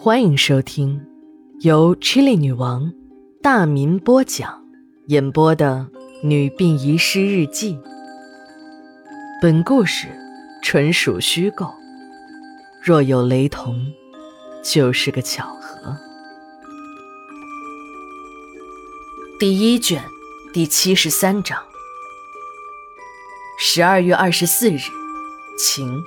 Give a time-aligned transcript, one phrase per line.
[0.00, 1.04] 欢迎收听
[1.58, 2.92] 由 Chili 女王
[3.42, 4.64] 大民播讲、
[5.08, 5.88] 演播的
[6.26, 7.74] 《女病遗失日记》。
[9.42, 10.06] 本故事
[10.62, 11.74] 纯属虚构，
[12.80, 13.92] 若有雷同，
[14.62, 15.96] 就是个巧合。
[19.40, 20.04] 第一卷
[20.54, 21.60] 第七十三章，
[23.58, 24.78] 十二月二十四日，
[25.58, 26.00] 晴。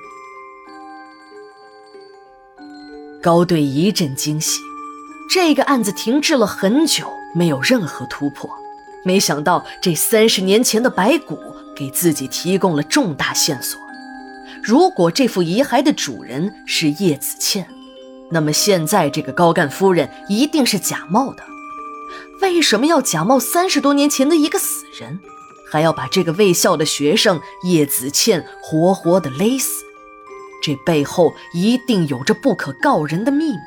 [3.21, 4.59] 高队一阵惊喜，
[5.29, 8.49] 这个案子停滞了很久，没有任何突破。
[9.05, 11.37] 没想到这三十年前的白骨
[11.75, 13.79] 给自己提供了重大线索。
[14.63, 17.67] 如果这副遗骸的主人是叶子倩，
[18.31, 21.43] 那么现在这个高干夫人一定是假冒的。
[22.41, 25.19] 为什么要假冒三十多年前的一个死人，
[25.71, 29.83] 还要把这个卫校的学生叶子倩活活的勒死？
[30.61, 33.57] 这背后一定有着不可告人的秘密。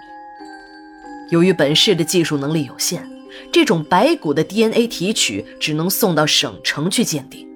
[1.30, 3.02] 由于本市的技术能力有限，
[3.51, 7.48] 这种白骨的 DNA 提取只能送到省城去鉴定。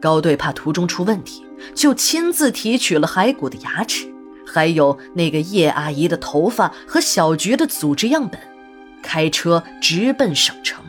[0.00, 4.06] 高队怕途中出问题，就亲自提取了骸骨的牙齿，
[4.46, 8.40] 还有那个叶阿姨的头发和小菊的组织样本，
[9.02, 10.82] 开车直奔省城。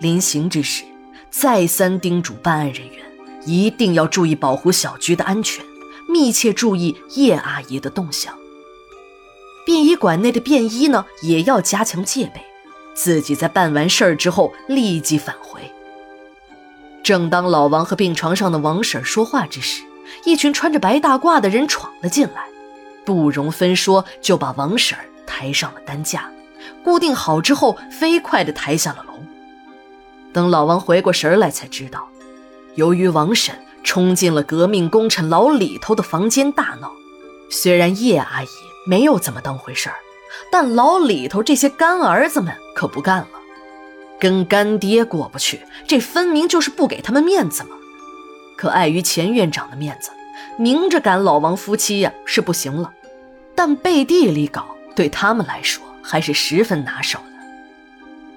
[0.00, 0.84] 临行之时，
[1.30, 2.98] 再三叮嘱办案人员
[3.46, 5.64] 一定要注意保护小菊的安全。
[6.12, 8.38] 密切注意叶阿姨的动向。
[9.64, 12.42] 殡仪馆内的便衣呢，也要加强戒备。
[12.94, 15.62] 自己在办完事儿之后立即返回。
[17.02, 19.82] 正当老王和病床上的王婶说话之时，
[20.26, 22.44] 一群穿着白大褂的人闯了进来，
[23.06, 26.30] 不容分说就把王婶抬上了担架，
[26.84, 29.14] 固定好之后飞快地抬下了楼。
[30.32, 32.06] 等老王回过神来，才知道，
[32.74, 33.56] 由于王婶。
[33.84, 36.92] 冲进了革命功臣老李头的房间大闹，
[37.50, 38.48] 虽然叶阿姨
[38.86, 39.96] 没有怎么当回事儿，
[40.50, 43.28] 但老李头这些干儿子们可不干了，
[44.18, 47.70] 跟干爹过不去，这分明就是不给他们面子嘛。
[48.56, 50.10] 可碍于钱院长的面子，
[50.56, 52.92] 明着赶老王夫妻呀是不行了，
[53.54, 57.24] 但背地里搞对他们来说还是十分拿手的。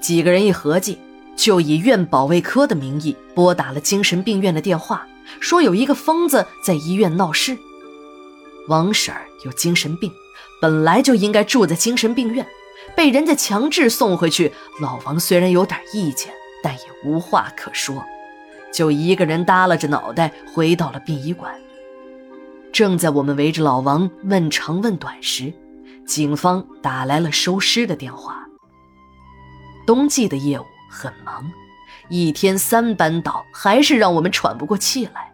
[0.01, 0.99] 几个人一合计，
[1.35, 5.07] 就以院保卫科的名义拨打了精神病院的电话。
[5.39, 7.57] 说有一个疯子在医院闹事，
[8.67, 10.11] 王婶儿有精神病，
[10.61, 12.45] 本来就应该住在精神病院，
[12.95, 14.51] 被人家强制送回去。
[14.79, 16.33] 老王虽然有点意见，
[16.63, 18.03] 但也无话可说，
[18.73, 21.53] 就一个人耷拉着脑袋回到了殡仪馆。
[22.71, 25.53] 正在我们围着老王问长问短时，
[26.05, 28.45] 警方打来了收尸的电话。
[29.87, 31.49] 冬季的业务很忙。
[32.09, 35.31] 一天三班倒，还是让我们喘不过气来。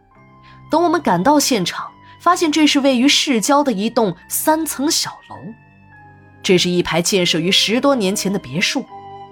[0.70, 5.36] 等我们赶到现场，发现这是位于市郊的一栋三层小楼。
[6.42, 8.86] 这是一排建设于十多年前的别墅，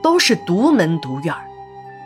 [0.03, 1.33] 都是独门独院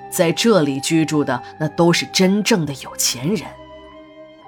[0.09, 3.49] 在这里居住的那都是真正的有钱人。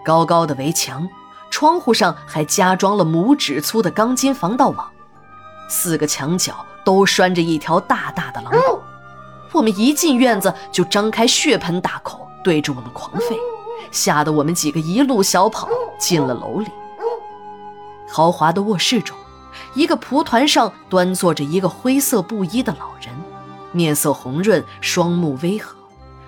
[0.03, 1.09] 高高的围墙，
[1.50, 4.90] 窗户上还加装了拇指粗的钢筋防盗网，
[5.67, 8.84] 四个墙角都拴着一条大大的狼狗。
[9.52, 13.38] 我们一进院子就张开血盆大口对着我们狂吠，
[13.92, 16.68] 吓得我们几个一路小跑进了楼里。
[18.08, 19.18] 豪华的卧室中，
[19.74, 23.10] 一个蒲团上端坐着一个灰色布衣的老人，
[23.72, 25.76] 面色红润，双目微合，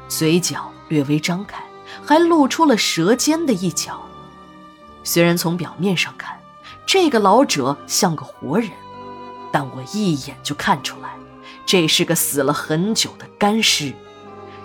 [0.07, 1.61] 嘴角略微张开，
[2.05, 4.01] 还露出了舌尖的一角。
[5.03, 6.37] 虽然从表面上看，
[6.85, 8.69] 这个老者像个活人，
[9.51, 11.16] 但我一眼就看出来。
[11.67, 13.93] 这是个死了很久的干尸，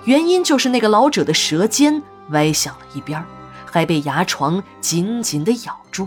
[0.05, 3.23] 原因就是那个老者的舌尖歪向了一边，
[3.67, 6.07] 还被牙床紧紧地咬住。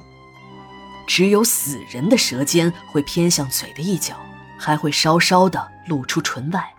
[1.05, 4.15] 只有死人的舌尖会偏向嘴的一角，
[4.57, 6.73] 还会稍稍地露出唇外。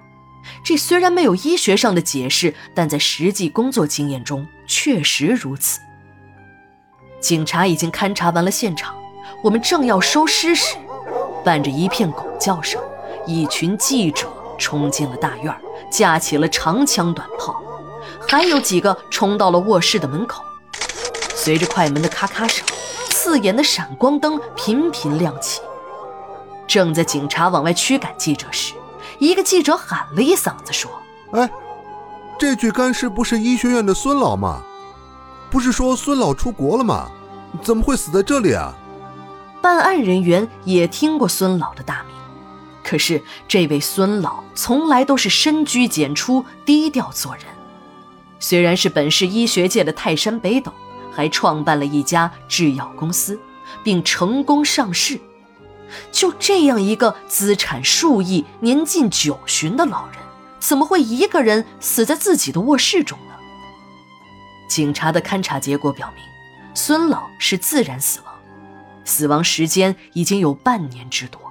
[0.65, 5.79] 这虽然没有医学上的解释，但在实际工作经验中确实如此。
[7.21, 8.97] 警察已经勘察完了现场，
[9.45, 10.77] 我们正要收尸时，
[11.45, 12.81] 伴着一片狗叫声。
[13.27, 14.29] 一群记者
[14.59, 15.55] 冲进了大院，
[15.91, 17.61] 架起了长枪短炮，
[18.29, 20.43] 还有几个冲到了卧室的门口。
[21.35, 22.65] 随着快门的咔咔声，
[23.11, 25.61] 刺眼的闪光灯频频亮起。
[26.67, 28.75] 正在警察往外驱赶记者时，
[29.19, 30.91] 一个记者喊了一嗓子说
[31.33, 31.49] ：“哎，
[32.39, 34.63] 这具干尸不是医学院的孙老吗？
[35.51, 37.09] 不是说孙老出国了吗？
[37.63, 38.75] 怎么会死在这里啊？”
[39.63, 42.16] 办案人员也听过孙老的大名。
[42.89, 47.45] 可是，这位孙老从来都是深居简出、低调做人。
[48.39, 50.73] 虽然是本市医学界的泰山北斗，
[51.11, 53.37] 还创办了一家制药公司，
[53.83, 55.19] 并成功上市。
[56.13, 60.19] 就这样一个资产数亿、年近九旬的老人，
[60.61, 63.35] 怎么会一个人死在自己的卧室中呢？
[64.69, 66.25] 警察的勘查结果表明，
[66.73, 68.33] 孙老是自然死亡，
[69.05, 71.46] 死亡时间已经有半年之多。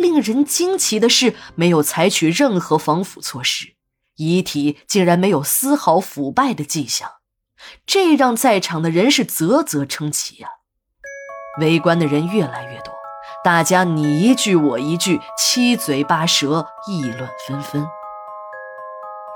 [0.00, 3.74] 令人惊奇的是，没有采取任何防腐措施，
[4.16, 7.10] 遗体竟然没有丝毫腐败的迹象，
[7.84, 10.48] 这让在场的人是啧啧称奇呀。
[11.60, 12.94] 围观的人越来越多，
[13.44, 17.86] 大家你一句我一句，七嘴八舌，议论纷纷。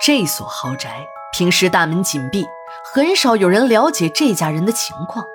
[0.00, 2.46] 这所豪宅平时大门紧闭，
[2.94, 5.26] 很少有人了解这家人的情况。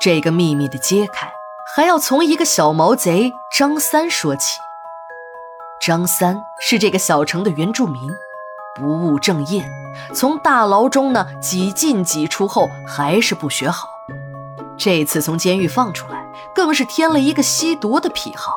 [0.00, 1.35] 这个秘密的揭开。
[1.76, 4.58] 还要从一个小毛贼张三说起。
[5.78, 8.00] 张三是这个小城的原住民，
[8.74, 9.62] 不务正业，
[10.14, 13.86] 从大牢中呢挤进挤出后，还是不学好。
[14.78, 16.24] 这次从监狱放出来，
[16.54, 18.56] 更是添了一个吸毒的癖好。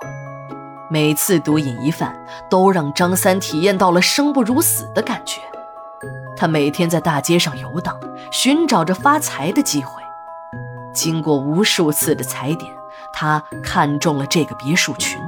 [0.89, 2.17] 每次毒瘾一犯，
[2.49, 5.41] 都让张三体验到了生不如死的感觉。
[6.37, 7.99] 他每天在大街上游荡，
[8.31, 10.01] 寻找着发财的机会。
[10.93, 12.78] 经过无数次的踩点。
[13.19, 15.19] 他看中了这个别墅群，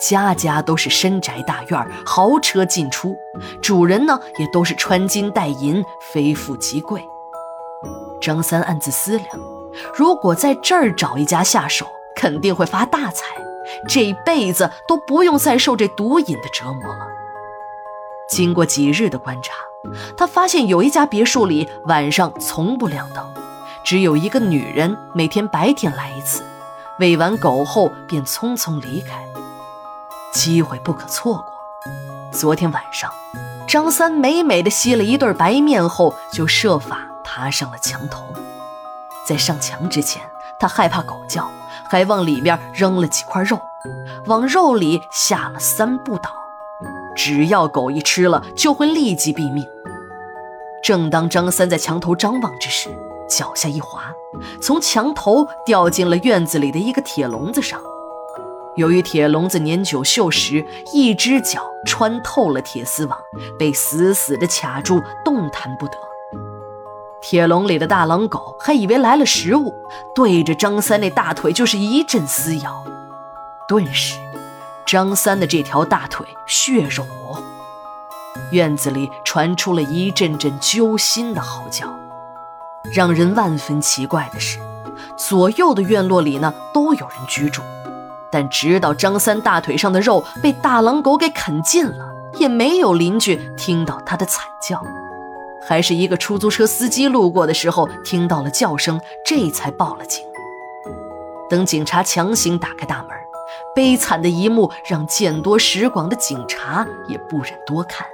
[0.00, 3.16] 家家都是深宅大院，豪车进出，
[3.60, 7.04] 主人呢也都是穿金戴银，非富即贵。
[8.20, 9.28] 张三暗自思量，
[9.92, 11.84] 如果在这儿找一家下手，
[12.14, 13.24] 肯定会发大财，
[13.88, 17.08] 这辈子都不用再受这毒瘾的折磨了。
[18.28, 19.52] 经过几日的观察，
[20.16, 23.26] 他发现有一家别墅里晚上从不亮灯，
[23.82, 26.44] 只有一个女人每天白天来一次。
[27.02, 29.26] 喂完狗后，便匆匆离开。
[30.32, 31.52] 机会不可错过。
[32.30, 33.12] 昨天晚上，
[33.66, 38.24] 张三美美的吸了一对白面后，就设法爬上了墙头。
[39.26, 40.22] 在上墙之前，
[40.60, 41.50] 他害怕狗叫，
[41.90, 43.58] 还往里面扔了几块肉，
[44.26, 46.30] 往肉里下了三不倒，
[47.16, 49.66] 只要狗一吃了，就会立即毙命。
[50.84, 52.96] 正当张三在墙头张望之时，
[53.36, 54.12] 脚下一滑，
[54.60, 57.80] 从墙头掉进了院子里的一个铁笼子上。
[58.76, 63.18] 由于铁笼子年久锈蚀，一只脚穿透了铁丝网，
[63.58, 65.92] 被死死地卡住，动弹不得。
[67.20, 69.74] 铁笼里的大狼狗还以为来了食物，
[70.14, 72.84] 对着张三那大腿就是一阵撕咬。
[73.68, 74.18] 顿时，
[74.86, 77.42] 张三的这条大腿血肉模糊。
[78.50, 82.01] 院子里传出了一阵阵揪心的嚎叫。
[82.92, 84.58] 让人万分奇怪的是，
[85.16, 87.62] 左右的院落里呢都有人居住，
[88.30, 94.82] 但直到张三大腿上的肉被大狼狗给啃尽了，也没有邻居听到他的惨叫。
[95.66, 100.22] 还是一个出租车司机路过的时候听到了叫声，这才报了警。
[101.48, 103.10] 等警察强行打开大门，
[103.74, 108.06] 悲惨的一幕让见多识广的警察也不忍多看。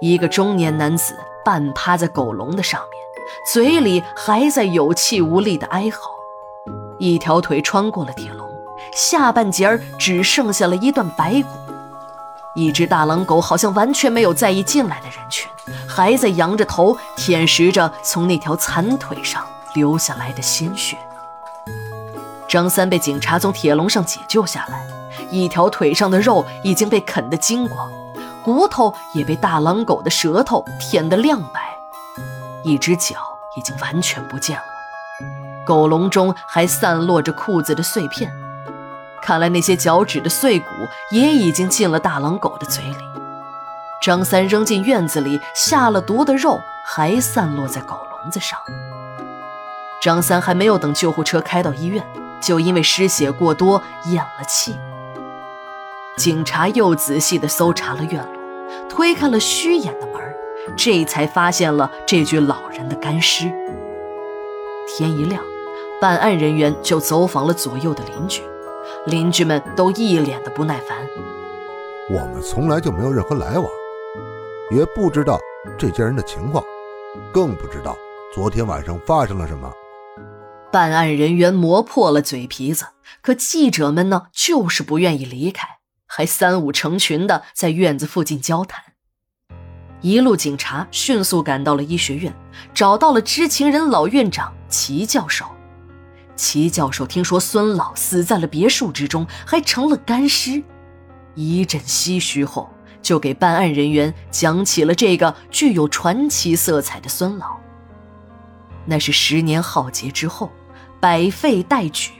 [0.00, 3.03] 一个中年男子半趴在狗笼的上面。
[3.52, 6.10] 嘴里还在有气无力的哀嚎，
[6.98, 8.48] 一条腿穿过了铁笼，
[8.92, 11.48] 下半截儿只剩下了一段白骨。
[12.54, 15.50] 一只大狼狗好像完全没有在意进来的人群，
[15.88, 19.44] 还在仰着头舔食着从那条残腿上
[19.74, 20.96] 流下来的鲜血。
[22.46, 24.86] 张三被警察从铁笼上解救下来，
[25.32, 27.90] 一条腿上的肉已经被啃得精光，
[28.44, 31.73] 骨头也被大狼狗的舌头舔得亮白。
[32.64, 33.14] 一只脚
[33.56, 34.64] 已经完全不见了，
[35.64, 38.32] 狗笼中还散落着裤子的碎片，
[39.22, 40.66] 看来那些脚趾的碎骨
[41.12, 42.96] 也已经进了大狼狗的嘴里。
[44.02, 48.58] 张三扔进院子里下了毒的肉还散落在狗笼子上。
[50.02, 52.04] 张三还没有等救护车开到医院，
[52.40, 54.78] 就因为失血过多咽了气。
[56.16, 60.13] 警察又仔细地搜查了院落，推开了虚掩的门。
[60.76, 63.44] 这才发现了这具老人的干尸。
[64.86, 65.42] 天一亮，
[66.00, 68.42] 办案人员就走访了左右的邻居，
[69.06, 70.98] 邻居们都一脸的不耐烦。
[72.10, 73.66] 我们从来就没有任何来往，
[74.70, 75.40] 也不知道
[75.78, 76.62] 这家人的情况，
[77.32, 77.96] 更不知道
[78.34, 79.72] 昨天晚上发生了什么。
[80.70, 82.86] 办案人员磨破了嘴皮子，
[83.22, 85.66] 可记者们呢，就是不愿意离开，
[86.06, 88.82] 还三五成群的在院子附近交谈。
[90.04, 92.30] 一路警察迅速赶到了医学院，
[92.74, 95.46] 找到了知情人老院长齐教授。
[96.36, 100.62] 齐教授听说孙老死在了别墅之中，还成了干尸，
[101.34, 102.68] 一阵唏嘘后，
[103.00, 107.56] 就给办案人员讲起了这个具有传奇色彩的孙老。
[108.84, 110.52] 那是十年浩劫之后，
[111.00, 112.10] 百废待举，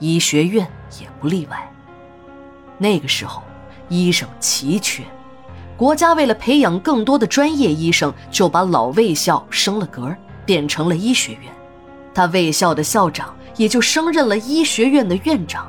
[0.00, 0.68] 医学院
[1.00, 1.72] 也不例外。
[2.78, 3.44] 那个时候，
[3.88, 5.04] 医生奇缺，
[5.82, 10.14] 国家为了培养更多的专业医生，就把老卫校升了格，
[10.46, 11.52] 变成了医学院。
[12.14, 15.68] 他卫校的校长也就升任了医学院的院长。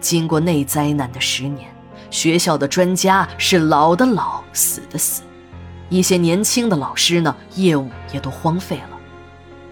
[0.00, 1.72] 经过那灾难的十年，
[2.10, 5.22] 学校的专家是老的老，死的死，
[5.88, 8.98] 一些年轻的老师呢，业务也都荒废了，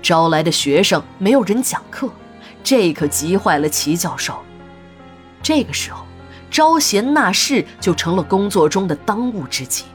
[0.00, 2.08] 招来的学生没有人讲课，
[2.62, 4.38] 这可急坏了齐教授。
[5.42, 6.03] 这个时候。
[6.54, 9.86] 招贤纳士就成了工作中的当务之急，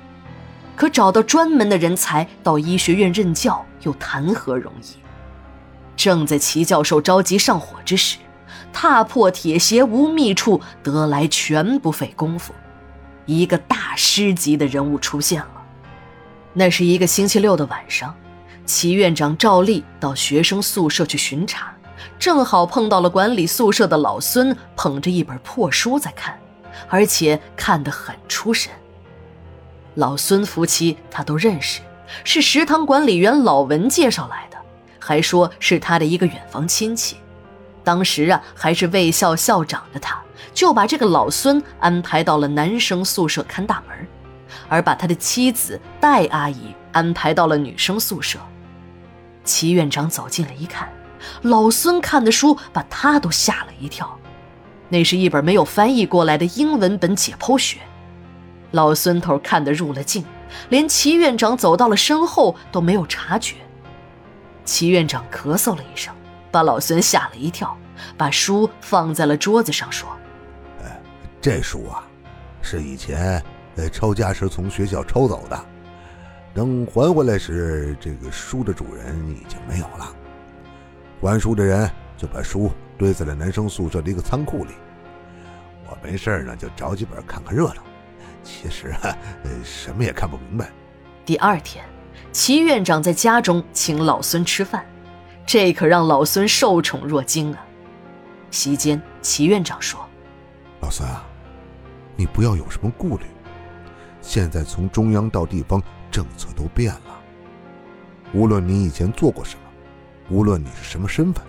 [0.75, 4.97] 可找到专门的人才到医学院任教又谈何容易？
[5.95, 8.17] 正在齐教授着急上火之时，
[8.73, 12.53] 踏破铁鞋无觅处，得来全不费工夫，
[13.25, 15.63] 一个大师级的人物出现了。
[16.51, 18.13] 那是一个星期六的晚上，
[18.65, 21.73] 齐院长照例到学生宿舍去巡查，
[22.19, 26.37] 正好碰到了管理宿舍的老孙捧着一本破书在看。
[26.87, 28.71] 而且看得很出神。
[29.95, 31.81] 老孙夫妻他都认识，
[32.23, 34.57] 是食堂管理员老文介绍来的，
[34.99, 37.17] 还说是他的一个远房亲戚。
[37.83, 40.21] 当时啊，还是卫校校长的他，
[40.53, 44.07] 就把这个老孙安排到了男生宿舍看大门，
[44.67, 48.37] 而把他的妻子戴阿姨安排到了女生宿舍。
[49.43, 50.87] 齐院长走进了一看，
[51.41, 54.17] 老孙看的书把他都吓了一跳。
[54.89, 57.77] 那是一本没有翻译过来的英文本解剖学，
[58.71, 60.25] 老孙头看得入了镜，
[60.69, 63.55] 连齐院长走到了身后都没有察觉。
[64.65, 66.11] 齐院长咳嗽了一声，
[66.51, 67.77] 把老孙吓了一跳，
[68.17, 70.09] 把书放在了桌子上，说
[70.83, 70.99] ：“哎，
[71.39, 72.03] 这书啊，
[72.61, 73.43] 是以前
[73.75, 75.65] 在抄家时从学校抄走的，
[76.53, 80.11] 等还回来时，这个书的主人已经没有了。
[81.21, 84.73] 还书的人就把书。”堆在了男生宿舍的一个仓库里。
[85.87, 87.81] 我没事呢，就找几本看看热闹。
[88.43, 89.17] 其实啊，
[89.63, 90.69] 什么也看不明白。
[91.25, 91.85] 第二天，
[92.31, 94.85] 齐院长在家中请老孙吃饭，
[95.45, 97.65] 这可让老孙受宠若惊啊。
[98.51, 99.99] 席间，齐院长说
[100.81, 101.23] ：“老孙啊，
[102.15, 103.25] 你不要有什么顾虑。
[104.21, 107.21] 现在从中央到地方，政策都变了。
[108.33, 109.61] 无论你以前做过什么，
[110.29, 111.43] 无论你是什么身份。”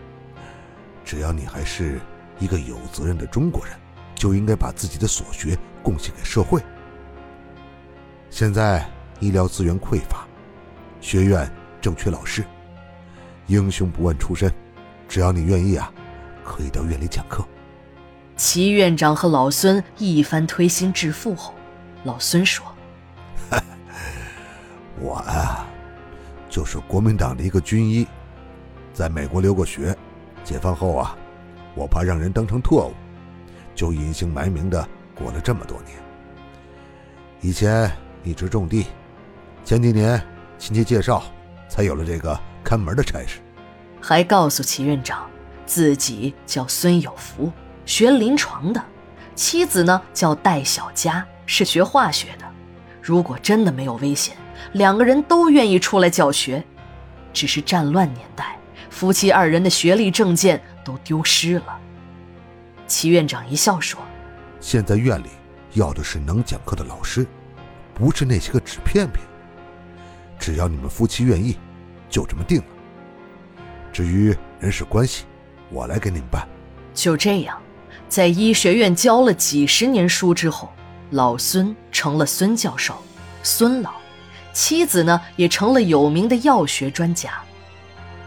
[1.11, 2.00] 只要你还是
[2.38, 3.75] 一个有责任的中国人，
[4.14, 6.62] 就应该把自己的所学贡献给社会。
[8.31, 8.88] 现在
[9.19, 10.25] 医疗资源匮乏，
[11.00, 12.45] 学院正缺老师，
[13.49, 14.55] 英雄不问出身，
[15.09, 15.93] 只要你愿意啊，
[16.45, 17.45] 可以到院里讲课。
[18.37, 21.52] 齐院长和老孙一番推心置腹后，
[22.05, 22.64] 老孙说
[25.00, 25.67] ：“我啊，
[26.49, 28.07] 就是国民党的一个军医，
[28.95, 29.93] 在美国留过学。”
[30.50, 31.16] 解放后啊，
[31.76, 32.92] 我怕让人当成特务，
[33.73, 35.97] 就隐姓埋名的过了这么多年。
[37.40, 37.88] 以前
[38.25, 38.87] 一直种地，
[39.64, 40.21] 前几年
[40.59, 41.23] 亲戚介绍，
[41.69, 43.38] 才有了这个看门的差事。
[44.00, 45.30] 还告诉齐院长，
[45.66, 47.52] 自己叫孙有福，
[47.87, 48.80] 学临床的；
[49.37, 52.45] 妻子呢叫戴小佳，是学化学的。
[53.00, 54.37] 如果真的没有危险，
[54.73, 56.64] 两个人都愿意出来教学。
[57.33, 58.57] 只是战乱年代。
[58.90, 61.78] 夫妻二人的学历证件都丢失了。
[62.87, 64.00] 齐院长一笑说
[64.61, 65.28] ：“现在院里
[65.75, 67.26] 要的是能讲课的老师，
[67.94, 69.25] 不是那些个纸片片。
[70.38, 71.56] 只要你们夫妻愿意，
[72.09, 72.64] 就这么定了。
[73.92, 75.25] 至于人事关系，
[75.70, 76.47] 我来给你们办。”
[76.92, 77.56] 就这样，
[78.09, 80.73] 在医学院教了几十年书之后，
[81.11, 83.00] 老孙成了孙教授，
[83.44, 83.92] 孙老，
[84.52, 87.30] 妻子呢也成了有名的药学专家。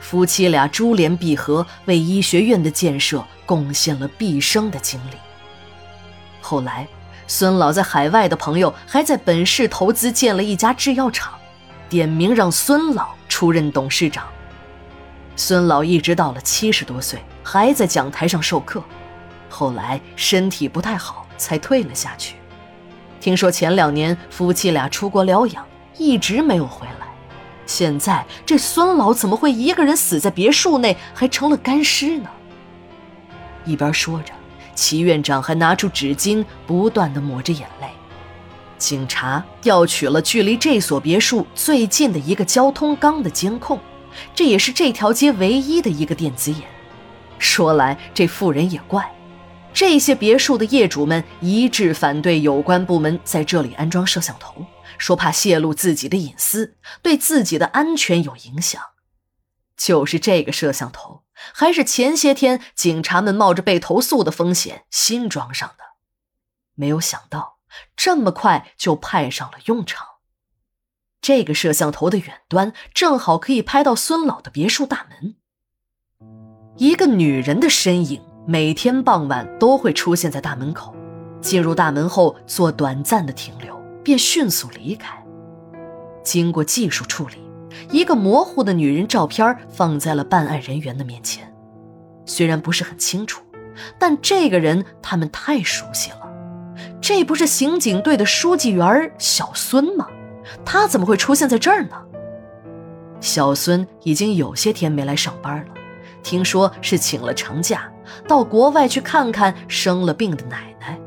[0.03, 5.15] 夫妻俩珠联璧合，为医学院的建设贡献了毕生的精力。
[6.41, 6.85] 后来，
[7.25, 11.33] 孙老在海外的朋友还在本市投资建了一家制药厂，
[11.87, 14.27] 点名让孙老出任董事长。
[15.37, 18.83] 孙老一直到了七十多岁，还在讲台上授课。
[19.47, 22.35] 后来身体不太好，才退了下去。
[23.21, 25.65] 听说前两年夫妻俩出国疗养，
[25.97, 27.02] 一直没有回来。
[27.65, 32.29] 现在这孙老怎么会一个人死在别墅内，还成了干尸呢？
[33.65, 34.33] 一边说着，
[34.75, 37.87] 齐院长还拿出纸巾，不断的抹着眼泪。
[38.77, 43.79] 警察调取了距离这所别墅最近的一个交通岗的监控，
[44.35, 46.61] 这也是这条街唯一的一个电子眼。
[47.39, 49.09] 说来这妇人也怪，
[49.73, 54.65] 这些别墅的业主们一致反对有关部门在这里安装摄像头。
[55.03, 58.81] 说怕泄露自己的隐私，对自己的安全有影响。
[59.75, 65.83] 就是这个摄像头，还是前些天警察们冒着被投诉的风险新装上的？
[66.75, 67.57] 没有想到
[67.97, 70.07] 这么快就派上了用场。
[71.19, 75.35] 这个摄像头的远端正好可以拍到孙老的别墅大门。
[76.77, 80.95] 一个女人的身影每天傍晚都会出现在大门口，
[81.41, 85.17] 进入大门后做短暂的停留，便迅速离开。
[86.23, 87.37] 经过技术处理，
[87.91, 91.53] 一个模糊的女人照片放在了办案人员的面前。
[92.25, 93.43] 虽然不是很清楚，
[93.99, 96.19] 但这个人他们太熟悉了。
[97.01, 100.07] 这不是刑警队的书记员小孙吗？
[100.65, 101.95] 他怎么会出现在这儿呢？
[103.19, 105.73] 小孙已经有些天没来上班了。
[106.23, 107.91] 听说是请了长假，
[108.27, 110.97] 到国外去看看生了病的奶奶。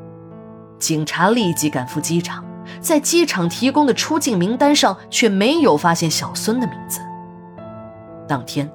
[0.78, 2.44] 警察立即赶赴机场，
[2.80, 7.00] 在机场提供的出境名单上却没有发现小孙的名字。
[8.28, 8.70] 当天，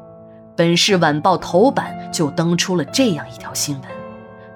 [0.56, 3.84] 本市晚报头版就登出了这样一条新闻，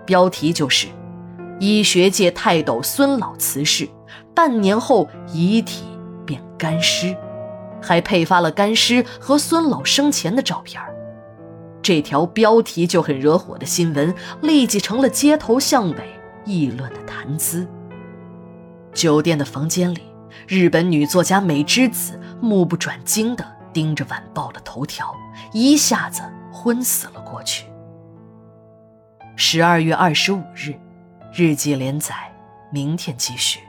[0.05, 0.87] 标题就是
[1.59, 3.89] “医学界泰斗孙老辞世，
[4.33, 5.83] 半年后遗体
[6.25, 7.15] 变干尸”，
[7.81, 10.81] 还配发了干尸和孙老生前的照片。
[11.81, 15.97] 这条标题就很惹火的新闻，立即成了街头巷尾
[16.43, 17.67] 议论的谈资。
[18.95, 20.01] 酒店的房间里，
[20.47, 25.13] 日本女作家美之子目不转睛地盯着晚报的头条，
[25.51, 27.65] 一下子昏死了过去。
[29.35, 30.73] 十二月二十五日，
[31.33, 32.15] 日记连载，
[32.71, 33.59] 明天继续。